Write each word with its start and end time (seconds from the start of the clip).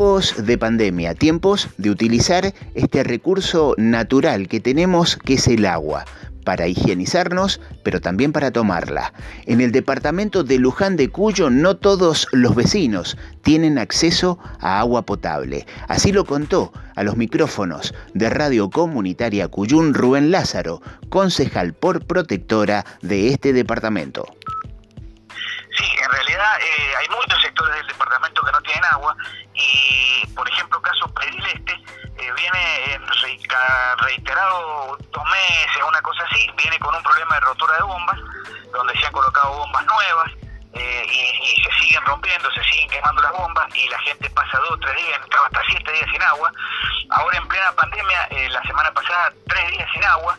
tiempos 0.00 0.46
de 0.46 0.56
pandemia, 0.56 1.14
tiempos 1.14 1.68
de 1.76 1.90
utilizar 1.90 2.54
este 2.74 3.04
recurso 3.04 3.74
natural 3.76 4.48
que 4.48 4.58
tenemos 4.58 5.18
que 5.18 5.34
es 5.34 5.46
el 5.46 5.66
agua 5.66 6.06
para 6.42 6.66
higienizarnos, 6.66 7.60
pero 7.82 8.00
también 8.00 8.32
para 8.32 8.50
tomarla. 8.50 9.12
En 9.44 9.60
el 9.60 9.72
departamento 9.72 10.42
de 10.42 10.58
Luján 10.58 10.96
de 10.96 11.10
Cuyo 11.10 11.50
no 11.50 11.76
todos 11.76 12.28
los 12.32 12.54
vecinos 12.54 13.18
tienen 13.42 13.76
acceso 13.76 14.38
a 14.60 14.80
agua 14.80 15.02
potable. 15.02 15.66
Así 15.86 16.12
lo 16.12 16.24
contó 16.24 16.72
a 16.96 17.02
los 17.02 17.18
micrófonos 17.18 17.92
de 18.14 18.30
Radio 18.30 18.70
Comunitaria 18.70 19.48
Cuyún 19.48 19.92
Rubén 19.92 20.30
Lázaro, 20.30 20.80
concejal 21.10 21.74
por 21.74 22.06
protectora 22.06 22.86
de 23.02 23.28
este 23.28 23.52
departamento. 23.52 24.24
En 26.10 26.16
realidad 26.16 26.60
eh, 26.60 26.94
hay 26.98 27.08
muchos 27.08 27.40
sectores 27.40 27.72
del 27.76 27.86
departamento 27.86 28.42
que 28.42 28.50
no 28.50 28.60
tienen 28.62 28.84
agua 28.86 29.16
y, 29.54 30.26
por 30.34 30.48
ejemplo, 30.48 30.82
caso 30.82 31.06
Predil 31.14 31.46
Este 31.46 31.72
eh, 31.72 32.32
viene 32.34 32.94
en 32.94 33.06
reiterado 33.98 34.96
dos 34.96 35.24
meses, 35.30 35.82
una 35.86 36.02
cosa 36.02 36.24
así, 36.28 36.50
viene 36.56 36.80
con 36.80 36.92
un 36.96 37.02
problema 37.04 37.36
de 37.36 37.40
rotura 37.42 37.76
de 37.76 37.82
bombas, 37.84 38.18
donde 38.72 38.98
se 38.98 39.06
han 39.06 39.12
colocado 39.12 39.56
bombas 39.56 39.86
nuevas 39.86 40.32
eh, 40.72 41.06
y, 41.08 41.62
se 41.62 41.70
siguen 41.80 42.04
rompiendo, 42.04 42.50
se 42.50 42.64
siguen 42.64 42.90
quemando 42.90 43.22
las 43.22 43.32
bombas 43.32 43.66
y 43.76 43.88
la 43.88 43.98
gente 44.00 44.28
pasa 44.30 44.58
dos, 44.58 44.80
tres 44.80 44.96
días, 44.96 45.20
hasta 45.20 45.62
siete 45.68 45.92
días 45.92 46.10
sin 46.10 46.22
agua. 46.22 46.52
Ahora 47.10 47.38
en 47.38 47.46
plena 47.46 47.72
pandemia, 47.72 48.28
la 48.50 48.62
semana 48.62 48.92
pasada, 48.92 49.32
tres 49.46 49.70
días 49.70 49.88
sin 49.92 50.04
agua 50.04 50.36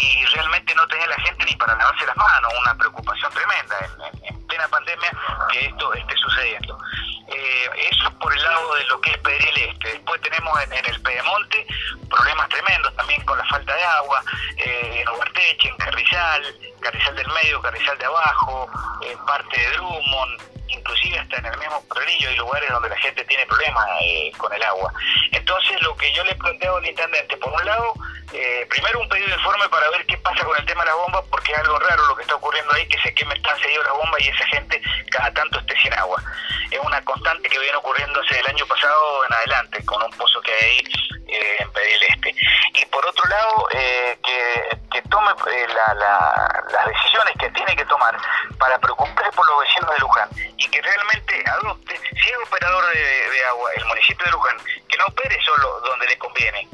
y 0.00 0.24
realmente 0.26 0.74
no 0.74 0.86
tenía 0.86 1.06
la 1.08 1.20
gente 1.20 1.44
ni 1.44 1.54
para 1.56 1.76
lavarse 1.76 2.06
las 2.06 2.16
manos, 2.16 2.52
una 2.60 2.74
preocupación 2.76 3.32
tremenda 3.32 3.76
en, 4.22 4.46
plena 4.46 4.68
pandemia 4.68 5.10
que 5.50 5.66
esto 5.66 5.92
esté 5.92 6.14
sucediendo. 6.16 6.78
Eh, 7.26 7.70
eso 7.90 8.10
por 8.18 8.32
el 8.32 8.42
lado 8.42 8.74
de 8.76 8.84
lo 8.84 9.00
que 9.00 9.10
es 9.10 9.18
Pedriel 9.18 9.58
Este. 9.58 9.88
Después 9.90 10.20
tenemos 10.22 10.58
en, 10.62 10.72
el 10.72 11.02
Pedemonte 11.02 11.66
problemas 12.08 12.48
tremendos 12.48 12.94
también 12.96 13.22
con 13.24 13.36
la 13.36 13.44
falta 13.44 13.74
de 13.74 13.84
agua, 13.84 14.22
eh, 14.56 15.02
en 15.02 15.08
Ubarteche, 15.08 15.68
en 15.68 15.76
Carrizal, 15.76 16.42
Carrizal 16.80 17.16
del 17.16 17.28
Medio, 17.28 17.60
Carrizal 17.60 17.98
de 17.98 18.06
Abajo, 18.06 18.70
en 19.02 19.18
parte 19.26 19.60
de 19.60 19.70
Drummond, 19.72 20.40
inclusive 20.68 21.18
hasta 21.18 21.36
en 21.36 21.46
el 21.46 21.58
mismo 21.58 21.82
Corrillo 21.88 22.28
hay 22.30 22.36
lugares 22.36 22.70
donde 22.70 22.88
la 22.88 22.98
gente 22.98 23.24
tiene 23.24 23.44
problemas 23.46 23.86
eh, 24.00 24.32
con 24.38 24.52
el 24.52 24.62
agua. 24.62 24.92
Entonces 25.32 25.82
lo 25.82 25.94
que 25.96 26.12
yo 26.14 26.24
le 26.24 26.34
planteo 26.36 26.76
al 26.76 26.86
intendente, 26.86 27.36
por 27.36 27.52
un 27.52 27.66
lado, 27.66 27.94
eh, 28.32 28.66
primero 28.68 29.00
un 29.00 29.08
pedido 29.08 29.28
de 29.28 29.34
informe 29.34 29.68
para 29.70 29.88
ver 29.90 30.04
qué 30.04 30.18
pasa 30.18 30.44
con 30.44 30.56
el 30.58 30.66
tema 30.66 30.82
de 30.82 30.90
las 30.90 30.96
bombas, 30.96 31.24
porque 31.30 31.52
es 31.52 31.58
algo 31.58 31.78
raro 31.78 32.06
lo 32.06 32.16
que 32.16 32.22
está 32.22 32.34
ocurriendo 32.34 32.74
ahí, 32.74 32.86
que 32.86 33.00
se 33.00 33.14
quemen 33.14 33.40
tan 33.42 33.58
seguido 33.58 33.82
las 33.84 33.94
bombas 33.94 34.20
y 34.20 34.28
esa 34.28 34.44
gente 34.46 34.82
cada 35.10 35.32
tanto 35.32 35.58
esté 35.60 35.74
sin 35.80 35.92
agua. 35.94 36.22
Es 36.70 36.78
una 36.80 37.02
constante 37.04 37.48
que 37.48 37.58
viene 37.58 37.76
ocurriendo 37.76 38.20
desde 38.20 38.40
el 38.40 38.46
año 38.48 38.66
pasado 38.66 39.24
en 39.24 39.32
adelante, 39.32 39.84
con 39.86 40.02
un 40.02 40.10
pozo 40.12 40.40
que 40.42 40.52
hay 40.52 40.60
ahí 40.60 40.84
eh, 41.28 41.56
en 41.60 41.72
Pedil 41.72 42.02
Este. 42.08 42.34
Y 42.74 42.84
por 42.86 43.04
otro 43.06 43.28
lado, 43.28 43.68
eh, 43.72 44.18
que, 44.22 45.02
tome 45.08 45.32
las 45.38 46.86
decisiones 46.86 47.34
que 47.38 47.48
tiene 47.50 47.74
que 47.74 47.84
tomar 47.86 48.14
para 48.58 48.78
preocuparse 48.78 49.30
por 49.34 49.48
los 49.48 49.60
vecinos 49.60 49.90
de 49.90 49.98
Luján 50.00 50.28
y 50.56 50.68
que 50.68 50.82
realmente 50.82 51.44
adopte, 51.50 51.96
si 51.96 52.28
es 52.28 52.36
operador 52.46 52.84
de 52.92 53.44
agua 53.46 53.70
el 53.74 53.84
municipio 53.86 54.26
de 54.26 54.32
Luján, 54.32 54.56
que 54.86 54.98
no 54.98 55.06
opere 55.06 55.38
solo 55.44 55.80
donde 55.80 56.08
le 56.08 56.18
conviene, 56.18 56.68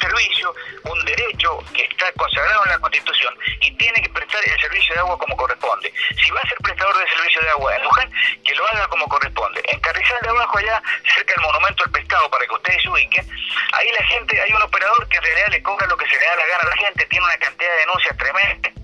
servicio, 0.00 0.54
un 0.84 1.04
derecho 1.04 1.58
que 1.74 1.82
está 1.82 2.10
consagrado 2.12 2.64
en 2.64 2.70
la 2.70 2.78
Constitución 2.78 3.34
y 3.60 3.70
tiene 3.76 4.02
que 4.02 4.08
prestar 4.10 4.40
el 4.44 4.60
servicio 4.60 4.94
de 4.94 5.00
agua 5.00 5.18
como 5.18 5.36
corresponde. 5.36 5.92
Si 6.22 6.30
va 6.30 6.40
a 6.40 6.48
ser 6.48 6.58
prestador 6.58 6.98
de 6.98 7.08
servicio 7.08 7.40
de 7.42 7.50
agua 7.50 7.76
en 7.76 7.82
Luján, 7.82 8.10
que 8.44 8.54
lo 8.54 8.66
haga 8.68 8.88
como 8.88 9.08
corresponde. 9.08 9.62
En 9.72 9.80
Carrizal 9.80 10.20
de 10.22 10.28
abajo, 10.28 10.58
allá, 10.58 10.82
cerca 11.14 11.34
del 11.34 11.44
monumento 11.44 11.84
del 11.84 11.92
pescado, 11.92 12.30
para 12.30 12.46
que 12.46 12.54
ustedes 12.54 12.82
se 12.82 12.88
ubiquen, 12.88 13.26
ahí 13.72 13.90
la 13.92 14.04
gente, 14.04 14.40
hay 14.40 14.52
un 14.52 14.62
operador 14.62 15.08
que 15.08 15.16
en 15.18 15.22
realidad 15.22 15.48
le 15.50 15.62
cobra 15.62 15.86
lo 15.86 15.96
que 15.96 16.06
se 16.06 16.18
le 16.18 16.24
da 16.24 16.36
la 16.36 16.46
gana 16.46 16.62
a 16.62 16.68
la 16.68 16.76
gente, 16.76 17.06
tiene 17.06 17.24
una 17.24 17.36
cantidad 17.36 17.70
de 17.70 17.78
denuncias 17.78 18.16
tremenda 18.16 18.79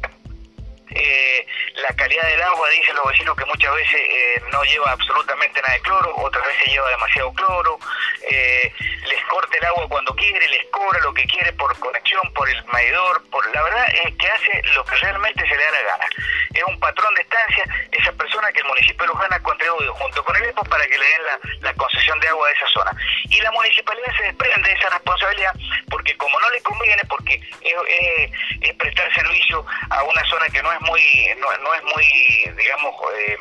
eh, 0.96 1.46
la 1.76 1.94
calidad 1.94 2.26
del 2.28 2.42
agua, 2.42 2.68
dicen 2.70 2.96
los 2.96 3.06
vecinos 3.06 3.36
que 3.36 3.44
muchas 3.44 3.74
veces 3.74 4.00
eh, 4.00 4.42
no 4.50 4.62
lleva 4.64 4.92
absolutamente 4.92 5.60
nada 5.60 5.74
de 5.74 5.80
cloro, 5.80 6.16
otras 6.16 6.46
veces 6.46 6.68
lleva 6.68 6.88
demasiado 6.90 7.32
cloro, 7.32 7.78
eh, 8.30 8.72
les 9.06 9.24
corta 9.24 9.56
el 9.58 9.64
agua 9.66 9.88
cuando 9.88 10.14
quiere, 10.14 10.48
les 10.48 10.64
cobra 10.70 10.98
lo 11.00 11.12
que 11.12 11.24
quiere 11.26 11.52
por 11.52 11.78
conexión, 11.78 12.32
por 12.32 12.48
el 12.48 12.64
medidor, 12.66 13.22
la 13.52 13.62
verdad 13.62 13.86
es 14.04 14.14
que 14.16 14.26
hace 14.28 14.62
lo 14.74 14.84
que 14.84 14.96
realmente 14.96 15.46
se 15.46 15.56
le 15.56 15.64
da 15.64 15.70
la 15.70 15.82
gana. 15.82 16.06
Es 16.52 16.62
un 16.64 16.78
patrón 16.80 17.14
de 17.14 17.22
estancia, 17.22 17.64
esa 17.92 18.12
persona 18.12 18.52
que 18.52 18.60
el 18.60 18.66
municipio 18.66 19.02
de 19.02 19.06
Luján 19.06 19.32
ha 19.32 19.42
contribuido 19.42 19.94
junto 19.94 20.24
con 20.24 20.36
el 20.36 20.44
EPO 20.44 20.64
para 20.64 20.86
que 20.86 20.98
le 20.98 21.04
den 21.06 21.22
la, 21.60 21.74
concesión 21.74 22.18
de 22.20 22.28
agua 22.28 22.48
a 22.48 22.52
esa 22.52 22.68
zona. 22.68 22.96
Y 23.30 23.40
la 23.40 23.50
municipalidad 23.52 24.16
se 24.16 24.24
desprende 24.24 24.68
de 24.68 24.74
esa 24.74 24.90
responsabilidad 24.90 25.25
a 29.96 30.02
una 30.02 30.22
zona 30.26 30.46
que 30.48 30.62
no 30.62 30.70
es 30.72 30.80
muy, 30.82 31.34
no, 31.38 31.56
no 31.58 31.74
es 31.74 31.82
muy, 31.84 32.54
digamos, 32.54 32.94
eh, 33.16 33.38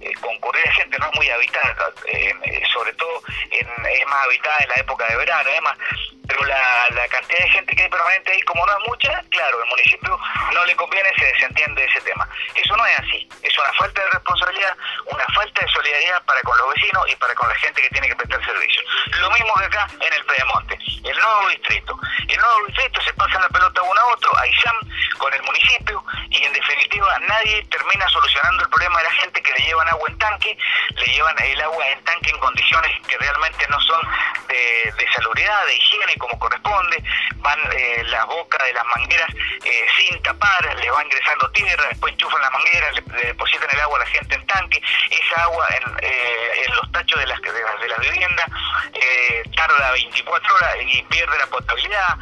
eh, 0.00 0.12
concurrir 0.20 0.66
a 0.68 0.72
gente, 0.72 0.98
no 0.98 1.06
es 1.06 1.14
muy 1.14 1.30
habitada, 1.30 1.92
eh, 2.06 2.62
sobre 2.72 2.92
todo 2.94 3.22
en, 3.50 3.68
es 3.86 4.06
más 4.06 4.24
habitada 4.24 4.58
en 4.60 4.68
la 4.70 4.74
época 4.76 5.06
de 5.06 5.16
verano 5.16 5.48
y 5.48 5.52
demás, 5.52 5.78
pero 6.26 6.44
la, 6.44 7.08
cantidad 7.08 7.38
de 7.38 7.50
gente 7.50 7.76
que 7.76 7.82
hay 7.82 7.88
permanente 7.90 8.32
ahí, 8.32 8.42
como 8.42 8.66
no 8.66 8.72
es 8.72 8.88
mucha, 8.88 9.22
claro, 9.30 9.62
el 9.62 9.68
municipio 9.68 10.18
no 10.52 10.64
le 10.64 10.74
conviene, 10.76 11.08
se 11.18 11.26
desentiende 11.26 11.82
de 11.82 11.88
ese 11.88 12.00
tema. 12.00 12.28
Eso 12.54 12.76
no 12.76 12.86
es 12.86 12.98
así, 12.98 13.28
es 13.42 13.58
una 13.58 13.72
falta 13.74 14.02
de 14.02 14.10
responsabilidad, 14.10 14.76
una 15.06 15.26
falta 15.34 15.60
de 15.60 15.68
solidaridad 15.68 16.24
para 16.24 16.40
con 16.42 16.56
los 16.58 16.74
vecinos 16.74 17.04
y 17.12 17.16
para 17.16 17.34
con 17.34 17.48
la 17.48 17.54
gente 17.56 17.82
que 17.82 17.90
tiene 17.90 18.08
que 18.08 18.16
prestar 18.16 18.44
servicios. 18.44 18.84
Lo 19.20 19.30
mismo 19.30 19.54
que 19.54 19.64
acá 19.66 19.86
en 20.00 20.12
el 20.12 20.24
Pedemonte, 20.24 20.78
el 21.04 21.18
nuevo 21.18 21.48
distrito. 21.48 21.98
El 22.28 22.40
nuevo 22.40 22.66
distrito 22.66 23.00
se 23.02 23.12
pasa 23.14 23.40
la 23.40 23.48
pelota 23.48 23.82
uno 23.82 24.00
a 24.00 24.06
otro, 24.06 24.36
a 24.38 24.46
ISAM 24.46 24.76
con 25.22 25.32
el 25.32 25.42
municipio 25.44 26.02
y 26.30 26.42
en 26.42 26.52
definitiva 26.52 27.16
nadie 27.28 27.62
termina 27.70 28.08
solucionando 28.08 28.64
el 28.64 28.70
problema 28.70 28.98
de 28.98 29.04
la 29.04 29.12
gente 29.12 29.40
que 29.40 29.52
le 29.52 29.66
llevan 29.66 29.88
agua 29.88 30.08
en 30.08 30.18
tanque, 30.18 30.58
le 30.96 31.06
llevan 31.06 31.36
el 31.44 31.60
agua 31.60 31.88
en 31.90 32.02
tanque 32.02 32.30
en 32.30 32.38
condiciones 32.38 32.90
que 33.06 33.16
realmente 33.18 33.64
no 33.68 33.80
son 33.82 34.00
de, 34.48 35.06
salubridad, 35.14 35.66
de 35.66 35.76
higiene 35.76 36.16
como 36.18 36.36
corresponde, 36.40 37.04
van 37.36 37.58
eh, 37.72 38.02
las 38.06 38.26
bocas 38.26 38.66
de 38.66 38.72
las 38.72 38.84
mangueras 38.96 39.30
eh, 39.64 39.86
sin 39.96 40.20
tapar, 40.22 40.76
le 40.76 40.90
va 40.90 41.04
ingresando 41.04 41.48
tierra, 41.52 41.86
después 41.88 42.12
enchufan 42.14 42.42
la 42.42 42.50
manguera, 42.50 42.90
le, 42.90 43.02
depositan 43.26 43.68
el 43.72 43.80
agua 43.80 43.98
a 43.98 44.00
la 44.00 44.06
gente 44.06 44.34
en 44.34 44.46
tanque, 44.46 44.82
esa 45.10 45.42
agua 45.44 45.68
en, 45.70 45.96
eh, 46.02 46.64
los 46.74 46.90
tachos 46.90 47.20
de 47.20 47.26
las, 47.26 47.40
de, 47.42 47.52
de 47.52 47.88
las 47.88 47.98
viviendas 48.00 48.46
eh, 48.94 49.42
tarda 49.54 49.92
24 49.92 50.54
horas 50.54 50.76
y 50.86 51.02
pierde 51.04 51.38
la 51.38 51.46
potabilidad, 51.46 52.16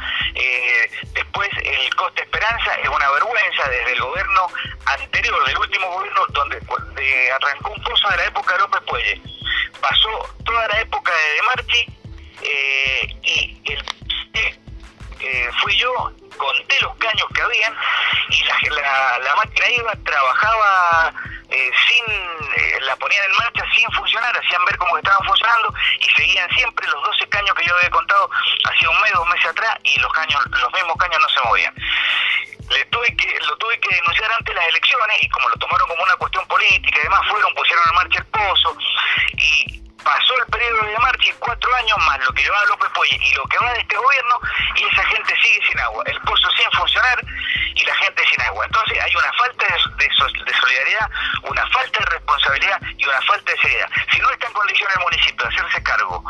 después 1.13 1.49
el 1.63 1.95
coste 1.95 2.21
esperanza 2.23 2.73
es 2.75 2.89
una 2.89 3.09
vergüenza 3.11 3.69
desde 3.69 3.93
el 3.93 4.01
gobierno 4.01 4.47
anterior, 4.85 5.45
del 5.45 5.57
último 5.57 5.87
gobierno 5.91 6.25
donde, 6.29 6.59
arrancó 7.31 7.71
un 7.71 7.83
pozo 7.83 8.09
de 8.09 8.17
la 8.17 8.25
época 8.25 8.53
de 8.53 8.59
López 8.59 8.81
Puelle, 8.87 9.21
pasó 9.81 10.35
toda 10.45 10.67
la 10.67 10.81
época 10.81 11.11
de 11.11 11.41
Marchi 11.43 11.85
eh, 12.41 13.15
y 13.23 13.61
el, 13.71 13.85
eh, 15.23 15.49
fui 15.61 15.77
yo, 15.77 16.11
conté 16.37 16.75
los 16.81 16.95
caños 16.97 17.27
que 17.33 17.41
habían 17.41 17.73
y 18.29 18.43
la, 18.69 19.19
la, 19.19 19.35
máquina 19.35 19.69
iba, 19.69 19.95
trabajaba 20.03 21.13
eh, 21.49 21.71
sin, 21.87 22.85
la 22.85 22.95
ponían 22.95 23.23
en 23.25 23.37
marcha 23.37 23.63
sin 23.75 23.91
funcionar, 23.91 24.35
hacían 24.35 24.65
ver 24.65 24.77
cómo 24.77 24.97
estaban 24.97 25.23
funcionando 25.25 25.73
seguían 26.15 26.49
siempre 26.51 26.87
los 26.87 27.03
12 27.03 27.27
caños 27.29 27.55
que 27.55 27.65
yo 27.65 27.75
había 27.75 27.89
contado 27.89 28.29
hacía 28.65 28.89
un 28.89 29.01
mes, 29.01 29.11
dos 29.13 29.27
meses 29.27 29.45
atrás 29.45 29.77
y 29.83 29.99
los 29.99 30.11
caños, 30.13 30.41
los 30.45 30.73
mismos 30.73 30.95
caños 30.97 31.19
no 31.21 31.29
se 31.29 31.47
movían. 31.47 31.73
Le 32.69 32.85
tuve 32.85 33.15
que, 33.17 33.39
lo 33.47 33.57
tuve 33.57 33.79
que 33.79 33.95
denunciar 33.95 34.31
antes 34.31 34.53
de 34.53 34.59
las 34.59 34.69
elecciones 34.69 35.17
y 35.21 35.29
como 35.29 35.49
lo 35.49 35.55
tomaron 35.55 35.87
como 35.87 36.03
una 36.03 36.15
cuestión 36.15 36.45
política 36.47 36.99
y 36.99 37.03
demás, 37.03 37.21
fueron, 37.27 37.53
pusieron 37.53 37.83
en 37.89 37.95
marcha 37.95 38.19
el 38.19 38.25
pozo 38.25 38.77
y 39.37 39.81
pasó 40.03 40.37
el 40.37 40.45
periodo 40.51 40.85
de 40.85 40.97
marcha 40.99 41.29
y 41.29 41.33
cuatro 41.33 41.75
años 41.75 41.97
más 41.99 42.19
lo 42.25 42.33
que 42.33 42.43
llevaba 42.43 42.65
López 42.65 42.89
Puelle 42.93 43.19
y 43.21 43.33
lo 43.35 43.43
que 43.45 43.57
va 43.59 43.73
de 43.73 43.79
este 43.79 43.95
gobierno 43.95 44.39
y 44.75 44.83
esa 44.85 45.03
gente 45.05 45.35
sigue 45.41 45.59
sin 45.67 45.79
agua, 45.79 46.03
el 46.07 46.19
pozo 46.21 46.49
sin 46.51 46.71
funcionar 46.71 47.21
y 47.75 47.85
la 47.85 47.95
gente 47.95 48.23
sin 48.29 48.41
agua. 48.41 48.65
Entonces 48.65 48.99
hay 49.01 49.15
una 49.15 49.33
falta 49.33 49.65
de, 49.65 50.05
de, 50.05 50.53
solidaridad, 50.53 51.09
una 51.43 51.67
falta 51.69 51.99
de 51.99 52.05
responsabilidad 52.05 52.81
y 52.97 53.05
una 53.05 53.21
falta 53.21 53.51
de 53.51 53.57
seriedad. 53.59 53.89
Si 54.11 54.19
no 54.19 54.29
está 54.29 54.47
en 54.47 54.53
condiciones 54.53 54.95
el 54.95 55.03
municipio 55.03 55.47
de 55.47 55.55
hacerse 55.55 55.83
cargo 55.83 56.23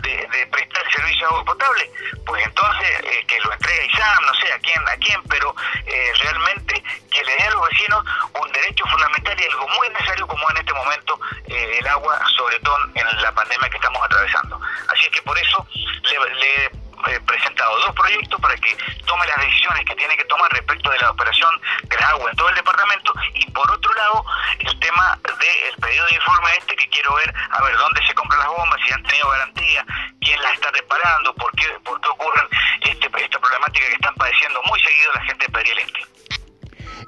de, 0.00 0.46
prestar 0.50 0.84
el 0.86 0.92
servicio 0.92 1.20
de 1.20 1.26
agua 1.26 1.44
potable, 1.44 1.90
pues 2.26 2.44
entonces 2.44 2.88
eh, 3.04 3.24
que 3.26 3.40
lo 3.40 3.52
entregue 3.52 3.86
ISAM, 3.86 4.26
no 4.26 4.34
sé 4.34 4.52
a 4.52 4.58
quién, 4.58 4.80
a 4.88 4.96
quién, 4.96 5.22
pero 5.28 5.54
eh, 5.86 6.12
realmente 6.20 6.82
que 7.10 7.24
le 7.24 7.36
dé 7.36 7.42
a 7.44 7.50
los 7.50 7.68
vecinos 7.68 8.04
un 8.40 8.52
derecho 8.52 8.84
fundamental 8.86 9.40
y 9.40 9.44
algo 9.44 9.68
muy 9.68 9.88
necesario 9.90 10.26
como 10.26 10.50
en 10.50 10.56
este 10.58 10.72
momento 10.72 11.20
eh, 11.46 11.78
el 11.78 11.86
agua, 11.86 12.20
sobre 12.36 12.58
todo 12.60 12.76
en 12.94 13.22
la 13.22 13.32
pandemia 13.32 13.68
que 13.70 13.76
estamos 13.76 14.02
atravesando. 14.04 14.60
Así 14.88 15.06
es 15.06 15.10
que 15.10 15.22
por 15.22 15.38
eso 15.38 15.66
le, 16.02 16.70
he 17.06 17.20
presentado 17.20 17.78
dos 17.80 17.94
proyectos 17.94 18.40
para 18.40 18.56
que 18.56 18.76
tome 19.06 19.26
las 19.26 19.36
decisiones 19.36 19.84
que 19.84 19.94
tiene 19.94 20.16
que 20.16 20.24
tomar 20.24 20.50
respecto 20.52 20.90
de 20.90 20.98
la 20.98 21.10
operación 21.10 21.50
del 21.82 22.02
agua 22.02 22.30
en 22.30 22.36
todo 22.36 22.48
el 22.48 22.54
departamento 22.54 23.12
y 23.34 23.50
por 23.50 23.70
otro 23.70 23.92
lado 23.94 24.24
el 24.60 24.80
tema 24.80 25.18
del 25.22 25.74
pedido 25.80 26.06
de 26.06 26.14
informe 26.14 26.50
este 26.58 26.76
que 26.76 26.88
quiero 26.88 27.14
ver, 27.14 27.34
a 27.50 27.62
ver, 27.62 27.76
dónde 27.76 28.06
se 28.06 28.14
compran 28.14 28.40
las 28.40 28.48
bombas, 28.48 28.80
si 28.86 28.92
han 28.92 29.02
tenido 29.02 29.28
garantía, 29.28 29.84
quién 30.20 30.40
las 30.42 30.54
está 30.54 30.70
reparando, 30.70 31.34
por 31.34 31.50
qué, 31.52 31.66
por 31.84 32.00
qué 32.00 32.08
ocurren 32.08 32.46
este, 32.82 33.10
esta 33.22 33.38
problemática 33.38 33.86
que 33.86 33.94
están 33.94 34.14
padeciendo 34.14 34.62
muy 34.64 34.80
seguido 34.80 35.12
la 35.14 35.22
gente 35.22 35.46
de 35.46 35.52
Pedriel. 35.52 36.13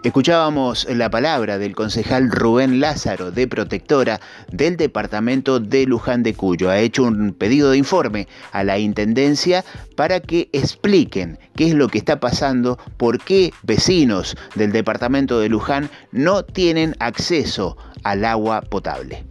Escuchábamos 0.07 0.87
la 0.89 1.11
palabra 1.11 1.59
del 1.59 1.75
concejal 1.75 2.31
Rubén 2.31 2.79
Lázaro 2.79 3.33
de 3.33 3.49
Protectora 3.49 4.21
del 4.53 4.77
departamento 4.77 5.59
de 5.59 5.85
Luján 5.85 6.23
de 6.23 6.33
Cuyo. 6.33 6.71
Ha 6.71 6.79
hecho 6.79 7.03
un 7.03 7.35
pedido 7.35 7.73
de 7.73 7.79
informe 7.79 8.29
a 8.53 8.63
la 8.63 8.79
Intendencia 8.79 9.65
para 9.97 10.21
que 10.21 10.49
expliquen 10.53 11.41
qué 11.57 11.67
es 11.67 11.75
lo 11.75 11.89
que 11.89 11.99
está 11.99 12.21
pasando, 12.21 12.79
por 12.99 13.19
qué 13.19 13.51
vecinos 13.65 14.37
del 14.55 14.71
departamento 14.71 15.41
de 15.41 15.49
Luján 15.49 15.91
no 16.13 16.45
tienen 16.45 16.95
acceso 17.01 17.77
al 18.05 18.25
agua 18.25 18.61
potable. 18.61 19.25